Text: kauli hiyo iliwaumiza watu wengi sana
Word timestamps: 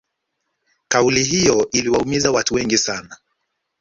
kauli 0.87 1.23
hiyo 1.23 1.67
iliwaumiza 1.71 2.31
watu 2.31 2.55
wengi 2.55 2.77
sana 2.77 3.17